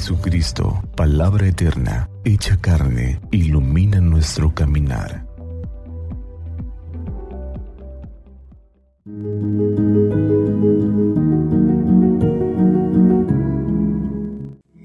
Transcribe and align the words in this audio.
Jesucristo, 0.00 0.82
palabra 0.96 1.46
eterna, 1.46 2.08
hecha 2.24 2.58
carne, 2.58 3.20
ilumina 3.32 4.00
nuestro 4.00 4.54
caminar. 4.54 5.26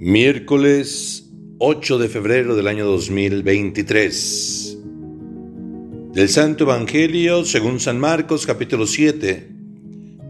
Miércoles 0.02 1.32
8 1.60 1.98
de 1.98 2.10
febrero 2.10 2.58
del 2.58 2.68
año 2.68 2.86
2023. 2.86 4.78
Del 6.12 6.28
Santo 6.28 6.66
Evangelio 6.66 7.46
según 7.46 7.80
San 7.80 8.02
Marcos 8.02 8.46
capítulo 8.46 8.86
7, 8.86 9.50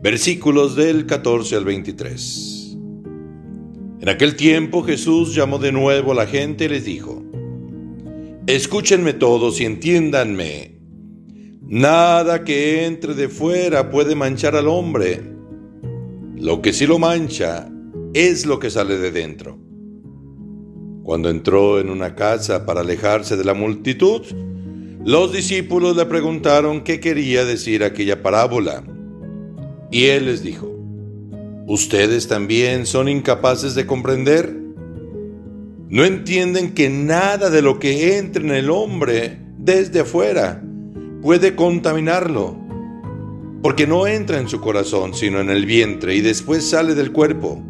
versículos 0.04 0.76
del 0.76 1.08
14 1.08 1.56
al 1.56 1.66
23. 1.66 2.55
En 4.06 4.10
aquel 4.10 4.36
tiempo 4.36 4.84
Jesús 4.84 5.34
llamó 5.34 5.58
de 5.58 5.72
nuevo 5.72 6.12
a 6.12 6.16
la 6.16 6.28
gente 6.28 6.66
y 6.66 6.68
les 6.68 6.86
dijo, 6.86 7.24
Escúchenme 8.46 9.14
todos 9.14 9.60
y 9.60 9.66
entiéndanme. 9.66 10.78
Nada 11.64 12.44
que 12.44 12.86
entre 12.86 13.16
de 13.16 13.30
fuera 13.30 13.90
puede 13.90 14.14
manchar 14.14 14.56
al 14.56 14.68
hombre. 14.68 15.24
Lo 16.36 16.62
que 16.62 16.72
sí 16.72 16.86
lo 16.86 17.00
mancha 17.00 17.68
es 18.14 18.46
lo 18.46 18.60
que 18.60 18.70
sale 18.70 19.00
de 19.00 19.10
dentro. 19.10 19.58
Cuando 21.02 21.32
entró 21.32 21.80
en 21.80 21.90
una 21.90 22.14
casa 22.14 22.64
para 22.68 22.82
alejarse 22.82 23.36
de 23.36 23.44
la 23.44 23.56
multitud, 23.56 24.22
los 25.04 25.34
discípulos 25.34 25.98
le 25.98 26.06
preguntaron 26.06 26.84
qué 26.84 27.00
quería 27.00 27.44
decir 27.44 27.84
aquella 27.84 28.22
parábola. 28.22 28.84
Y 29.90 30.06
él 30.06 30.28
les 30.28 30.44
dijo, 30.44 30.76
¿ustedes 31.68 32.28
también 32.28 32.86
son 32.86 33.10
incapaces 33.10 33.76
de 33.76 33.86
comprender? 33.86 34.56
¿No 35.90 36.04
entienden 36.04 36.74
que 36.74 36.90
nada 36.90 37.50
de 37.50 37.62
lo 37.62 37.80
que 37.80 38.18
entra 38.18 38.42
en 38.44 38.52
el 38.52 38.70
hombre 38.70 39.40
desde 39.58 40.02
afuera 40.02 40.64
puede 41.22 41.56
contaminarlo? 41.56 42.58
Porque 43.62 43.88
no 43.88 44.08
entra 44.08 44.40
en 44.40 44.48
su 44.48 44.60
corazón, 44.62 45.14
sino 45.14 45.40
en 45.40 45.50
el 45.50 45.66
vientre 45.66 46.16
y 46.16 46.22
después 46.22 46.70
sale 46.70 46.96
del 46.96 47.12
cuerpo. 47.12 47.64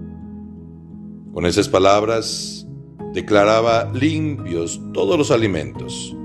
Con 1.34 1.45
esas 1.45 1.69
palabras 1.69 2.66
declaraba 3.14 3.91
limpios 3.94 4.81
todos 4.94 5.17
los 5.17 5.31
alimentos. 5.31 6.16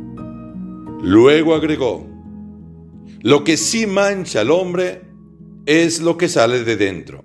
Luego 1.03 1.55
agregó, 1.55 2.07
lo 3.23 3.45
que 3.45 3.57
sí 3.57 3.87
mancha 3.87 4.41
al 4.41 4.51
hombre 4.51 5.03
es 5.67 6.01
lo 6.01 6.17
que 6.17 6.29
sale 6.29 6.65
de 6.65 6.77
dentro, 6.77 7.25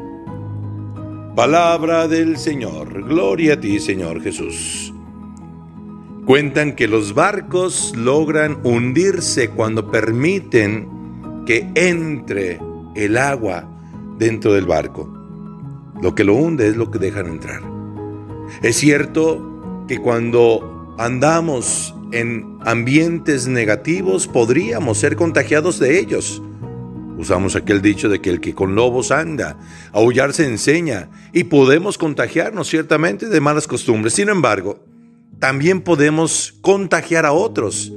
Palabra 1.35 2.09
del 2.09 2.37
Señor. 2.37 3.07
Gloria 3.07 3.53
a 3.53 3.59
ti, 3.59 3.79
Señor 3.79 4.21
Jesús. 4.21 4.93
Cuentan 6.25 6.75
que 6.75 6.89
los 6.89 7.13
barcos 7.13 7.93
logran 7.95 8.59
hundirse 8.63 9.49
cuando 9.49 9.89
permiten 9.89 10.89
que 11.45 11.69
entre 11.75 12.59
el 12.95 13.15
agua 13.15 13.65
dentro 14.17 14.51
del 14.51 14.65
barco. 14.65 15.09
Lo 16.01 16.13
que 16.15 16.25
lo 16.25 16.35
hunde 16.35 16.67
es 16.67 16.75
lo 16.75 16.91
que 16.91 16.99
dejan 16.99 17.27
entrar. 17.27 17.61
Es 18.61 18.75
cierto 18.75 19.85
que 19.87 19.99
cuando 19.99 20.93
andamos 20.99 21.95
en 22.11 22.57
ambientes 22.59 23.47
negativos 23.47 24.27
podríamos 24.27 24.97
ser 24.97 25.15
contagiados 25.15 25.79
de 25.79 25.97
ellos. 25.97 26.41
Usamos 27.21 27.55
aquel 27.55 27.83
dicho 27.83 28.09
de 28.09 28.19
que 28.19 28.31
el 28.31 28.41
que 28.41 28.55
con 28.55 28.73
lobos 28.73 29.11
anda, 29.11 29.55
aullar 29.91 30.33
se 30.33 30.47
enseña, 30.47 31.11
y 31.33 31.43
podemos 31.43 31.99
contagiarnos 31.99 32.67
ciertamente 32.67 33.27
de 33.27 33.39
malas 33.39 33.67
costumbres. 33.67 34.15
Sin 34.15 34.27
embargo, 34.27 34.83
también 35.37 35.81
podemos 35.81 36.55
contagiar 36.61 37.27
a 37.27 37.31
otros 37.31 37.93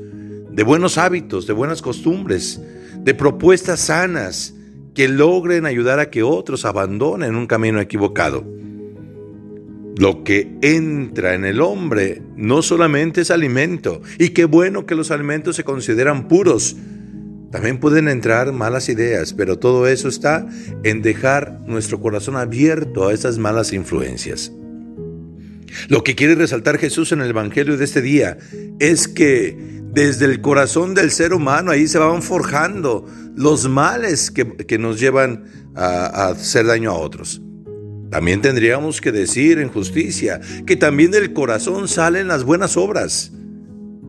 de 0.50 0.62
buenos 0.62 0.98
hábitos, 0.98 1.46
de 1.46 1.54
buenas 1.54 1.80
costumbres, 1.80 2.60
de 2.98 3.14
propuestas 3.14 3.80
sanas 3.80 4.52
que 4.94 5.08
logren 5.08 5.64
ayudar 5.64 6.00
a 6.00 6.10
que 6.10 6.22
otros 6.22 6.66
abandonen 6.66 7.34
un 7.34 7.46
camino 7.46 7.80
equivocado. 7.80 8.44
Lo 9.96 10.22
que 10.22 10.54
entra 10.60 11.32
en 11.32 11.46
el 11.46 11.62
hombre 11.62 12.20
no 12.36 12.60
solamente 12.60 13.22
es 13.22 13.30
alimento, 13.30 14.02
y 14.18 14.28
qué 14.28 14.44
bueno 14.44 14.84
que 14.84 14.94
los 14.94 15.10
alimentos 15.10 15.56
se 15.56 15.64
consideran 15.64 16.28
puros. 16.28 16.76
También 17.54 17.78
pueden 17.78 18.08
entrar 18.08 18.50
malas 18.50 18.88
ideas, 18.88 19.32
pero 19.32 19.60
todo 19.60 19.86
eso 19.86 20.08
está 20.08 20.44
en 20.82 21.02
dejar 21.02 21.60
nuestro 21.68 22.00
corazón 22.00 22.34
abierto 22.34 23.06
a 23.06 23.12
esas 23.12 23.38
malas 23.38 23.72
influencias. 23.72 24.50
Lo 25.86 26.02
que 26.02 26.16
quiere 26.16 26.34
resaltar 26.34 26.78
Jesús 26.78 27.12
en 27.12 27.20
el 27.20 27.30
Evangelio 27.30 27.76
de 27.76 27.84
este 27.84 28.02
día 28.02 28.38
es 28.80 29.06
que 29.06 29.56
desde 29.92 30.24
el 30.24 30.40
corazón 30.40 30.94
del 30.94 31.12
ser 31.12 31.32
humano 31.32 31.70
ahí 31.70 31.86
se 31.86 31.98
van 31.98 32.22
forjando 32.22 33.06
los 33.36 33.68
males 33.68 34.32
que, 34.32 34.76
nos 34.76 34.98
llevan 34.98 35.44
a, 35.76 36.06
a 36.06 36.28
hacer 36.30 36.66
daño 36.66 36.90
a 36.90 36.94
otros. 36.94 37.40
También 38.10 38.42
tendríamos 38.42 39.00
que 39.00 39.12
decir 39.12 39.60
en 39.60 39.68
justicia 39.68 40.40
que 40.66 40.74
también 40.74 41.12
del 41.12 41.32
corazón 41.32 41.86
salen 41.86 42.26
las 42.26 42.42
buenas 42.42 42.76
obras. 42.76 43.30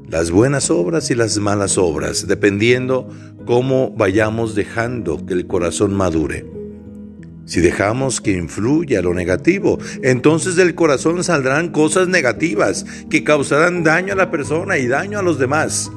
Las 0.07 0.29
buenas 0.29 0.69
obras 0.69 1.09
y 1.09 1.15
las 1.15 1.39
malas 1.39 1.77
obras, 1.79 2.27
dependiendo 2.27 3.09
cómo 3.45 3.91
vayamos 3.91 4.53
dejando 4.53 5.25
que 5.25 5.33
el 5.33 5.47
corazón 5.47 5.95
madure. 5.95 6.45
Si 7.45 7.59
dejamos 7.59 8.21
que 8.21 8.31
influya 8.31 9.01
lo 9.01 9.13
negativo, 9.13 9.79
entonces 10.03 10.55
del 10.55 10.75
corazón 10.75 11.23
saldrán 11.23 11.69
cosas 11.69 12.07
negativas 12.07 12.85
que 13.09 13.23
causarán 13.23 13.83
daño 13.83 14.13
a 14.13 14.15
la 14.15 14.31
persona 14.31 14.77
y 14.77 14.87
daño 14.87 15.19
a 15.19 15.23
los 15.23 15.39
demás. 15.39 15.91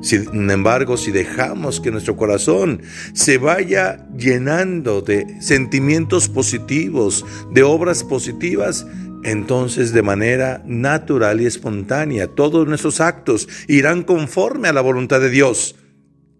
Sin 0.00 0.50
embargo, 0.50 0.96
si 0.96 1.10
dejamos 1.10 1.80
que 1.80 1.90
nuestro 1.90 2.16
corazón 2.16 2.82
se 3.14 3.38
vaya 3.38 4.06
llenando 4.16 5.00
de 5.00 5.26
sentimientos 5.40 6.28
positivos, 6.28 7.26
de 7.50 7.62
obras 7.62 8.04
positivas, 8.04 8.86
entonces 9.24 9.92
de 9.92 10.02
manera 10.02 10.62
natural 10.66 11.40
y 11.40 11.46
espontánea 11.46 12.28
todos 12.28 12.66
nuestros 12.66 13.00
actos 13.00 13.48
irán 13.66 14.02
conforme 14.02 14.68
a 14.68 14.72
la 14.72 14.80
voluntad 14.80 15.20
de 15.20 15.30
Dios 15.30 15.76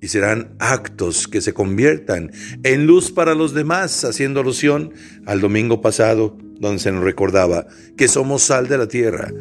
y 0.00 0.08
serán 0.08 0.54
actos 0.58 1.26
que 1.26 1.40
se 1.40 1.52
conviertan 1.52 2.30
en 2.62 2.86
luz 2.86 3.10
para 3.10 3.34
los 3.34 3.52
demás, 3.52 4.04
haciendo 4.04 4.40
alusión 4.40 4.92
al 5.26 5.40
domingo 5.40 5.80
pasado 5.80 6.38
donde 6.60 6.78
se 6.78 6.92
nos 6.92 7.02
recordaba 7.02 7.66
que 7.96 8.08
somos 8.08 8.42
sal 8.42 8.68
de 8.68 8.78
la 8.78 8.86
tierra 8.86 9.32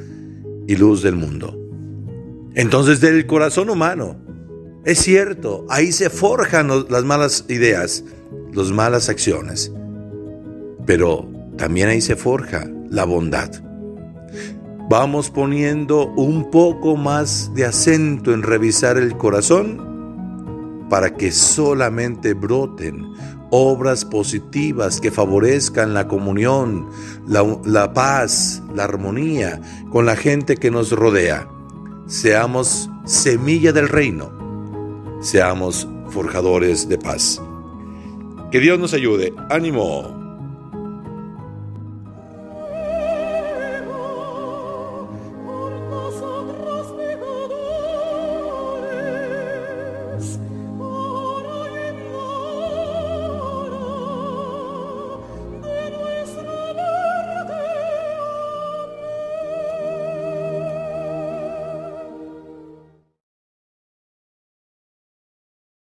y 0.68 0.76
luz 0.76 1.04
del 1.04 1.16
mundo. 1.16 1.56
Entonces 2.56 3.02
del 3.02 3.28
corazón 3.28 3.70
humano, 3.70 4.20
es 4.84 5.00
cierto, 5.00 5.66
ahí 5.70 5.92
se 5.92 6.10
forjan 6.10 6.70
las 6.90 7.04
malas 7.04 7.46
ideas, 7.50 8.04
las 8.54 8.72
malas 8.72 9.10
acciones, 9.10 9.72
pero 10.86 11.37
también 11.58 11.90
ahí 11.90 12.02
se 12.02 12.16
forja 12.16 12.68
la 12.90 13.06
bondad. 13.06 13.50
Vamos 14.90 15.30
poniendo 15.30 16.08
un 16.16 16.50
poco 16.50 16.96
más 16.96 17.54
de 17.54 17.66
acento 17.66 18.34
en 18.34 18.44
revisar 18.44 18.98
el 18.98 19.18
corazón 19.18 20.88
para 20.90 21.16
que 21.16 21.32
solamente 21.32 22.34
broten 22.34 23.06
obras 23.50 24.06
positivas 24.06 25.02
que 25.02 25.12
favorezcan 25.12 25.94
la 25.94 26.08
comunión, 26.08 26.88
la, 27.28 27.94
paz, 27.94 28.64
la 28.74 28.86
armonía 28.86 29.60
con 29.92 30.06
la 30.06 30.16
gente 30.16 30.56
que 30.56 30.72
nos 30.72 30.92
rodea 30.92 31.48
seamos 32.08 32.90
semilla 33.06 33.74
del 33.74 33.90
reino, 33.90 34.32
seamos 35.22 35.88
forjadores 36.10 36.88
de 36.88 36.98
paz. 36.98 37.42
Que 38.52 38.60
Dios 38.60 38.80
nos 38.80 38.94
ayude. 38.94 39.34
Ánimo. 39.50 40.17